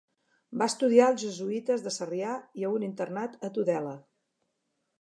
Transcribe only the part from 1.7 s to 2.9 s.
de Sarrià i a un